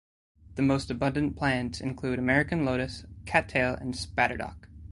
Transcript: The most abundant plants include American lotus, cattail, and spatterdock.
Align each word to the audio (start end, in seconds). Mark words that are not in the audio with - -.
The 0.55 0.63
most 0.63 0.89
abundant 0.89 1.37
plants 1.37 1.79
include 1.79 2.17
American 2.17 2.65
lotus, 2.65 3.05
cattail, 3.27 3.75
and 3.75 3.93
spatterdock. 3.93 4.65